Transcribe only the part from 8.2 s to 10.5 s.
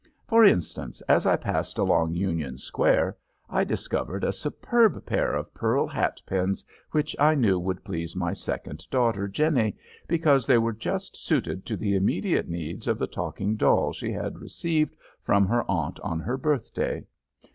second daughter, Jenny, because